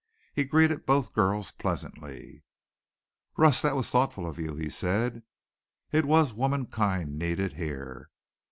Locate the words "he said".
4.55-5.21